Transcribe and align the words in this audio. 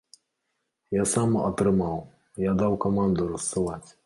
Я 0.97 1.03
сам 1.11 1.37
атрымаў, 1.49 2.01
я 2.49 2.57
даў 2.63 2.81
каманду 2.89 3.33
рассылаць. 3.35 3.85